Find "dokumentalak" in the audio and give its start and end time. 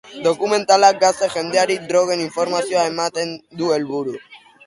0.27-0.95